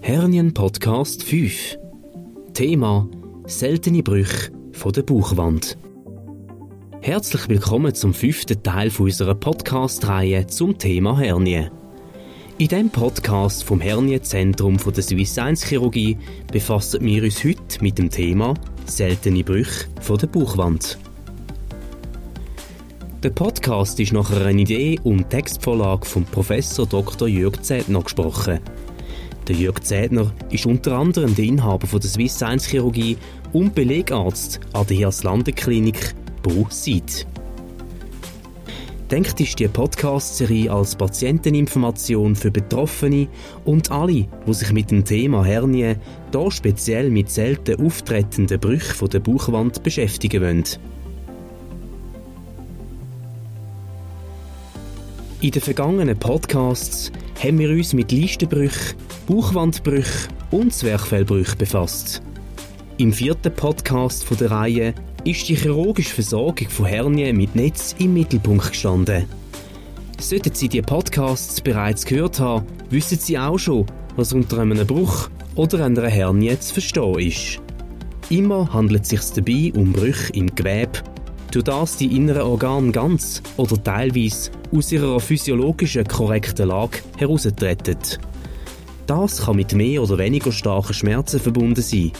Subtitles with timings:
[0.00, 1.76] Hernien Podcast 5
[2.54, 3.08] Thema
[3.46, 5.76] Seltene Brüche von der Bauchwand
[7.00, 11.68] Herzlich willkommen zum fünften Teil unserer Podcast-Reihe zum Thema Hernie.
[12.58, 16.16] In diesem Podcast vom Hernienzentrum der Swiss Science Chirurgie
[16.50, 18.54] befassen wir uns heute mit dem Thema
[18.86, 20.98] Seltene Brüche von der Bauchwand.
[23.24, 27.26] Der Podcast ist nach einer Idee und Textvorlage von Professor Dr.
[27.26, 28.60] Jörg Zedner gesprochen.
[29.48, 33.16] Der Jörg Zedner ist unter anderem der Inhaber von der Swiss Science Chirurgie
[33.54, 37.26] und Belegarzt an der Hirslanden-Klinik Bo-Sid.
[39.10, 43.28] Denkt ist die Podcast-Serie als Patienteninformation für Betroffene
[43.64, 45.96] und alle, die sich mit dem Thema Hernie,
[46.30, 50.64] da speziell mit selten auftretenden Brüchen der Bauchwand beschäftigen wollen.
[55.40, 58.96] In den vergangenen Podcasts haben wir uns mit Leistenbrüchen,
[59.28, 62.20] Bauchwandbrüchen und Zwerchfellbrüchen befasst.
[62.96, 68.14] Im vierten Podcast von der Reihe ist die chirurgische Versorgung von Hernien mit Netz im
[68.14, 69.26] Mittelpunkt gestanden.
[70.18, 75.30] Sollten Sie die Podcasts bereits gehört haben, wissen Sie auch schon, was unter einem Bruch
[75.54, 77.60] oder einer Hernie zu verstehen ist.
[78.28, 80.98] Immer handelt es sich dabei um Brüche im Gewebe,
[81.50, 87.96] durch das die inneren Organe ganz oder teilweise aus ihrer physiologischen korrekten Lage heraustreten.
[89.06, 92.12] Das kann mit mehr oder weniger starken Schmerzen verbunden sein.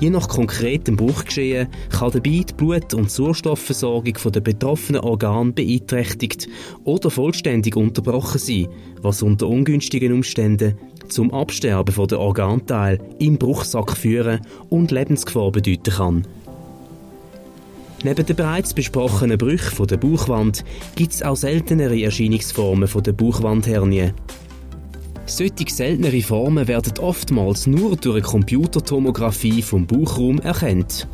[0.00, 6.48] Je nach konkretem Bruchgeschehen kann dabei die Blut- und Sauerstoffversorgung der betroffenen Organe beeinträchtigt
[6.84, 8.68] oder vollständig unterbrochen sein,
[9.02, 16.26] was unter ungünstigen Umständen zum Absterben der Organteile im Bruchsack führen und Lebensgefahr bedeuten kann.
[18.04, 24.12] Neben den bereits besprochenen Brüchen der Bauchwand gibt es auch seltenere Erscheinungsformen der Bauchwandhernie.
[25.26, 31.06] Solche seltenere Formen werden oftmals nur durch eine Computertomographie vom Bauchraum erkannt.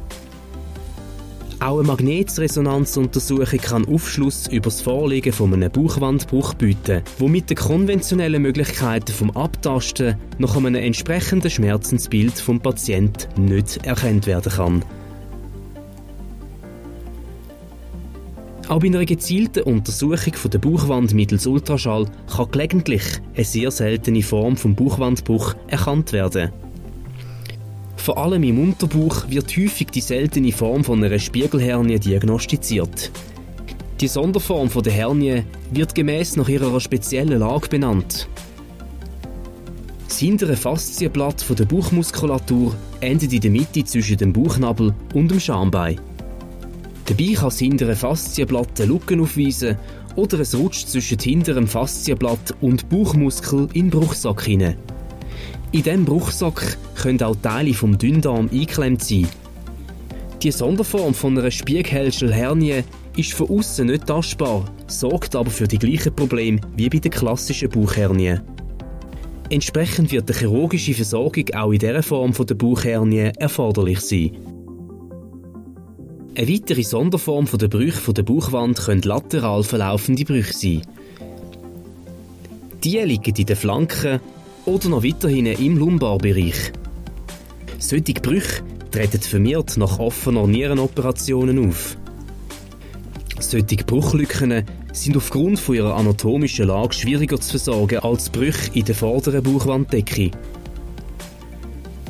[1.59, 7.57] Auch eine Magnetresonanzuntersuchung kann Aufschluss über das Vorliegen von einem Bauchwandbruch bieten, wo mit den
[7.57, 14.85] konventionellen Möglichkeiten vom Abtasten nach einem entsprechenden Schmerzensbild vom Patienten nicht erkannt werden kann.
[18.75, 23.05] Auch bei einer gezielten Untersuchung von der Bauchwand mittels Ultraschall kann gelegentlich
[23.37, 26.51] eine sehr seltene Form vom Bauchwandbruch erkannt werden.
[27.95, 33.13] Vor allem im Unterbauch wird häufig die seltene Form von einer Spiegelhernie diagnostiziert.
[34.01, 38.29] Die Sonderform von der Hernie wird gemäß nach ihrer speziellen Lage benannt.
[40.09, 45.39] Das hintere Faszienblatt von der Bauchmuskulatur endet in der Mitte zwischen dem Bauchnabel und dem
[45.39, 46.01] Schambein.
[47.07, 49.77] Dabei kann das hintere Faszienblatt eine Lücke aufweisen
[50.17, 54.77] oder es rutscht zwischen hinterem Faszienblatt und Bauchmuskel in den Bruchsack hinein.
[55.73, 59.29] In diesem Bruchsack können auch Teile vom Dünndarm eingeklemmt sein.
[60.43, 62.85] Die Sonderform von einer Spiegelhälschel-Hernie
[63.17, 67.71] ist von außen nicht tastbar, sorgt aber für die gleichen Probleme wie bei der klassischen
[67.71, 68.39] Bauchhernie.
[69.51, 74.54] Entsprechend wird eine chirurgische Versorgung auch in dieser Form der Bauchhernie erforderlich sein.
[76.37, 80.83] Eine weitere Sonderform der Brüche der Bauchwand können lateral verlaufende Brüche sein.
[82.83, 84.19] Die liegen in den Flanken
[84.65, 86.73] oder noch weiterhin im Lumbarbereich.
[87.79, 91.97] Solche Brüche treten vermehrt nach offener Nierenoperationen auf.
[93.39, 98.97] Solche Bruchlücken sind aufgrund von ihrer anatomischen Lage schwieriger zu versorgen als Brüche in der
[98.97, 100.33] vorderen Bauchwanddecke.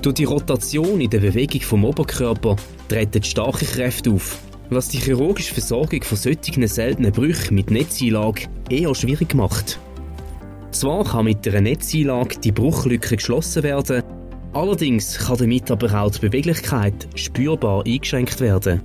[0.04, 2.56] Durch die Rotation in der Bewegung vom Oberkörper
[2.90, 4.38] treten starke Kräfte auf,
[4.68, 9.78] was die chirurgische Versorgung von solchen seltenen Brüchen mit Netzeinlage eher schwierig macht.
[10.72, 14.02] Zwar kann mit einer Netzeinlage die Bruchlücke geschlossen werden,
[14.52, 18.82] allerdings kann damit aber auch die Beweglichkeit spürbar eingeschränkt werden.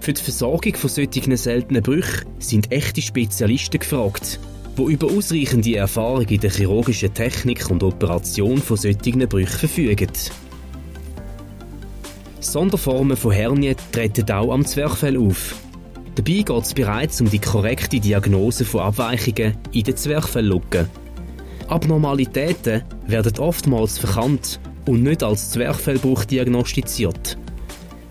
[0.00, 4.40] Für die Versorgung von solchen seltenen Brüchen sind echte Spezialisten gefragt,
[4.76, 10.10] die über ausreichende Erfahrung in der chirurgischen Technik und Operation von solchen Brüchen verfügen.
[12.40, 15.56] Sonderformen von Hernie treten auch am Zwerchfell auf.
[16.14, 20.88] Dabei geht es bereits um die korrekte Diagnose von Abweichungen in den Zwerchfelllücken.
[21.68, 27.38] Abnormalitäten werden oftmals verkannt und nicht als Zwerchfellbruch diagnostiziert.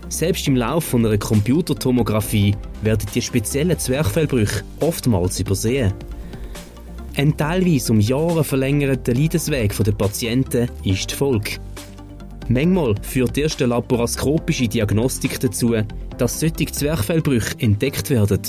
[0.08, 5.94] Selbst im Laufe von einer Computertomographie werden die speziellen Zwerchfellbrüche oftmals übersehen.
[7.16, 11.58] Ein teilweise um Jahre verlängerter Leidensweg der Patienten ist die Folge.
[12.48, 15.76] Manchmal führt erst eine laparoskopische Diagnostik dazu,
[16.18, 18.42] dass solche Zwerchfellbrüche entdeckt werden.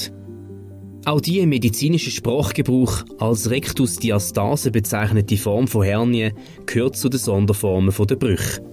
[1.06, 6.32] Auch die im medizinischen Sprachgebrauch als Rectusdiastase bezeichnete Form von Hernie
[6.66, 8.64] gehört zu den Sonderformen der Brüche.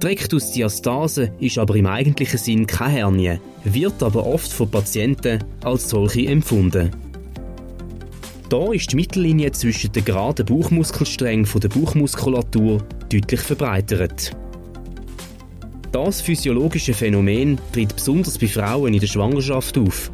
[0.00, 5.90] Die Rectusdiastase ist aber im eigentlichen Sinn keine Hernie, wird aber oft von Patienten als
[5.90, 7.07] solche empfunden.
[8.48, 14.34] Da ist die Mittellinie zwischen den geraden Bauchmuskelsträngen der Bauchmuskulatur deutlich verbreitert.
[15.92, 20.10] Das physiologische Phänomen tritt besonders bei Frauen in der Schwangerschaft auf.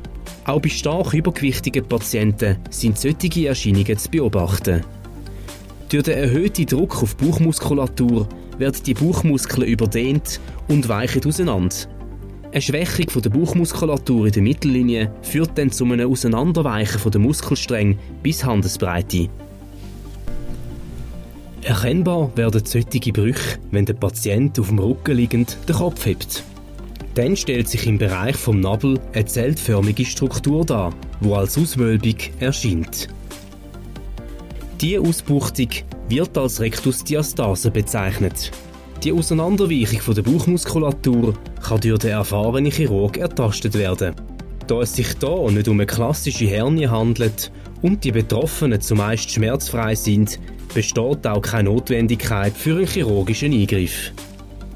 [0.46, 4.84] Auch bei stark übergewichtigen Patienten sind solche Erscheinungen zu beobachten.
[5.88, 8.28] Durch den erhöhten Druck auf die Bauchmuskulatur
[8.58, 11.76] werden die Bauchmuskeln überdehnt und weichen auseinander.
[12.54, 18.44] Eine Schwächung der Bauchmuskulatur in der Mittellinie führt dann zu einem Auseinanderweichen der Muskelstränge bis
[18.44, 19.28] Handesbreite.
[21.62, 26.44] Erkennbar werden solche Brüche, wenn der Patient auf dem Rücken liegend den Kopf hebt.
[27.16, 33.08] Dann stellt sich im Bereich vom Nabel eine zeltförmige Struktur dar, wo als Auswölbung erscheint.
[34.80, 35.70] Diese Ausbuchtung
[36.08, 38.52] wird als Rektusdiastase bezeichnet.
[39.04, 44.14] Die Auseinanderweichung der Bauchmuskulatur kann durch den erfahrenen Chirurg ertastet werden.
[44.66, 47.52] Da es sich hier nicht um eine klassische Hernie handelt
[47.82, 50.40] und die Betroffenen zumeist schmerzfrei sind,
[50.72, 54.10] besteht auch keine Notwendigkeit für einen chirurgischen Eingriff.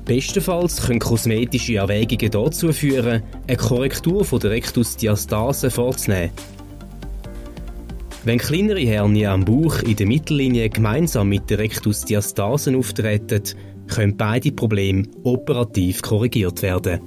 [0.04, 6.32] Bestenfalls können kosmetische Erwägungen dazu führen, eine Korrektur von der Rektusdiastase vorzunehmen.
[8.24, 13.42] Wenn kleinere Hernien am Bauch in der Mittellinie gemeinsam mit der Rektusdiastase auftreten,
[13.88, 17.00] können beide Probleme operativ korrigiert werden.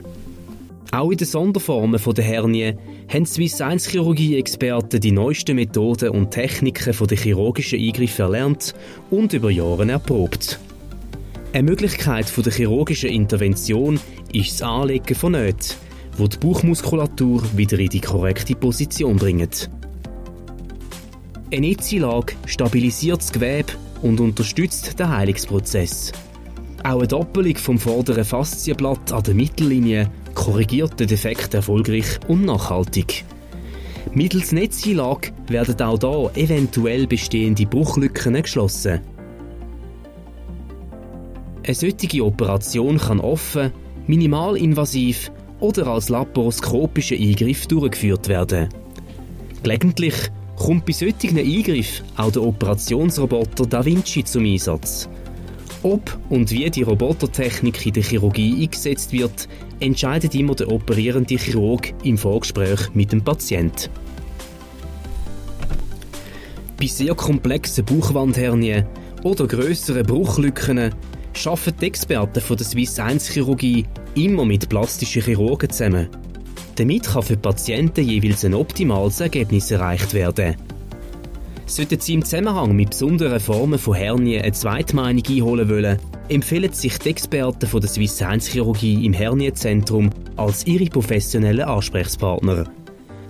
[0.92, 2.76] Auch in den Sonderformen der Hernie
[3.08, 8.76] haben Swiss 1 Chirurgie-Experten die neuesten Methoden und Techniken der chirurgischen Eingriffe erlernt
[9.10, 10.60] und über Jahre erprobt.
[11.54, 14.00] Eine Möglichkeit der chirurgischen Intervention
[14.34, 15.76] ist das Anlegen von Nähten,
[16.18, 19.70] wo die Bauchmuskulatur wieder in die korrekte Position bringt.
[21.54, 26.14] Eine Netzeinlage stabilisiert das Gewebe und unterstützt den Heilungsprozess.
[26.84, 33.24] Auch eine Doppelung vom vorderen Faszienblatt an der Mittellinie korrigiert den Defekt erfolgreich und nachhaltig.
[34.14, 39.02] Mittels Netzeinlage werden auch hier eventuell bestehende Bruchlücken geschlossen.
[41.64, 43.72] Eine solche Operation kann offen,
[44.08, 48.70] minimalinvasiv oder als laparoskopischer Eingriff durchgeführt werden.
[49.62, 50.16] Gelegentlich
[50.56, 55.08] kommt bei solchen Eingriffen auch der Operationsroboter Da Vinci zum Einsatz.
[55.84, 59.48] Ob und wie die Robotertechnik in der Chirurgie eingesetzt wird,
[59.80, 63.90] entscheidet immer der operierende Chirurg im Vorgespräch mit dem Patienten.
[66.80, 68.86] Bei sehr komplexen Bauchwandhernien
[69.24, 70.94] oder grösseren Bruchlücken
[71.46, 73.86] arbeiten die Experten von der Swiss 1 Chirurgie
[74.16, 76.10] immer mit plastischen Chirurgen zusammen.
[76.76, 80.56] Damit kann für die Patienten jeweils ein optimales Ergebnis erreicht werden.
[81.66, 85.98] Sollten Sie im Zusammenhang mit besonderen Formen von Hernien eine Zweitmeinung einholen wollen,
[86.30, 92.66] empfehlen sich die Experten von der Swiss Science Chirurgie im Hernienzentrum als Ihre professionellen Ansprechpartner.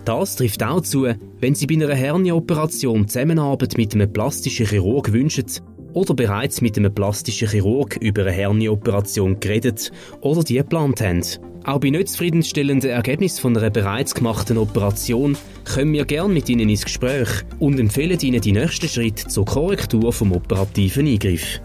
[0.06, 1.08] Das trifft auch zu,
[1.40, 5.46] wenn Sie bei einer Hernieoperation Zusammenarbeit mit einem plastischen Chirurg wünschen
[5.94, 9.92] oder bereits mit einem plastischen Chirurg über eine Hernieoperation geredet
[10.22, 11.22] oder die geplant haben.
[11.64, 15.38] Auch bei nicht zufriedenstellenden Ergebnissen von einer bereits gemachten Operation
[15.72, 17.30] kommen wir gerne mit Ihnen ins Gespräch
[17.60, 21.62] und empfehlen Ihnen die nächsten Schritte zur Korrektur vom operativen Eingriff.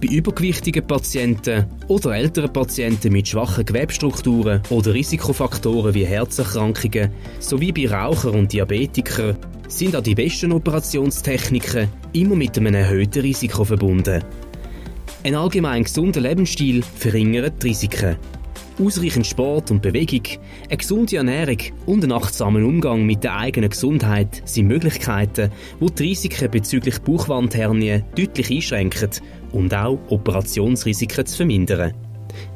[0.00, 7.88] Bei übergewichtigen Patienten oder älteren Patienten mit schwachen Gewebstrukturen oder Risikofaktoren wie Herzerkrankungen sowie bei
[7.88, 9.36] Rauchern und Diabetikern
[9.68, 14.24] sind auch die besten Operationstechniken immer mit einem erhöhten Risiko verbunden.
[15.22, 18.16] Ein allgemein gesunder Lebensstil verringert die Risiken.
[18.82, 20.22] Ausreichend Sport und Bewegung,
[20.68, 26.02] eine gesunde Ernährung und ein achtsamer Umgang mit der eigenen Gesundheit sind Möglichkeiten, die die
[26.02, 29.10] Risiken bezüglich Bauchwandhernien deutlich einschränken
[29.52, 31.94] und auch Operationsrisiken zu vermindern.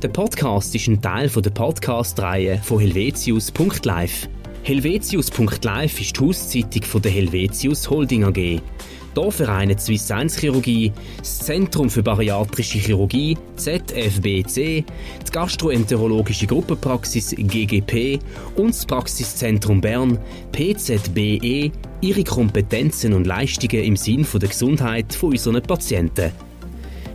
[0.02, 4.28] Der Podcast ist ein Teil der Podcast-Reihe von Helvetius.live.
[4.64, 8.36] Helvetius.live ist die Hauszeitung der Helvetius Holding AG.
[8.36, 17.34] Hier vereinen die Swiss Science Chirurgie, das Zentrum für Bariatrische Chirurgie ZFBC, die Gastroenterologische Gruppenpraxis
[17.36, 18.20] GGP
[18.54, 20.16] und das Praxiszentrum Bern
[20.52, 26.30] PZBE ihre Kompetenzen und Leistungen im Sinn der Gesundheit von unseren Patienten.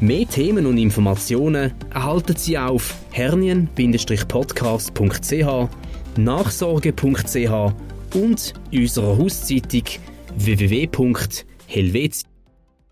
[0.00, 5.68] Mehr Themen und Informationen erhalten Sie auf hernien-podcast.ch,
[6.16, 7.74] nachsorge.ch
[8.14, 9.84] und unserer Hauszeitung
[10.36, 12.29] www.helvetia.ch.